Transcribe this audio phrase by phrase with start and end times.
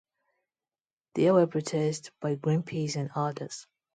[1.13, 3.67] There were protests by Greenpeace and others.